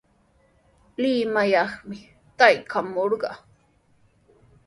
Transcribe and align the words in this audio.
Limayaqmi 1.01 1.97
traykamurqaa. 2.37 3.37